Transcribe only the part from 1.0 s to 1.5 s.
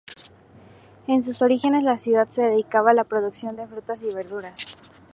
En sus